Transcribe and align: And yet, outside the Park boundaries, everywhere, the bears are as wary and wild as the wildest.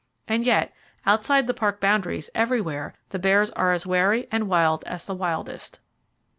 And 0.27 0.47
yet, 0.47 0.73
outside 1.05 1.45
the 1.45 1.53
Park 1.53 1.79
boundaries, 1.79 2.31
everywhere, 2.33 2.95
the 3.09 3.19
bears 3.19 3.51
are 3.51 3.71
as 3.71 3.85
wary 3.85 4.27
and 4.31 4.49
wild 4.49 4.83
as 4.85 5.05
the 5.05 5.13
wildest. 5.13 5.77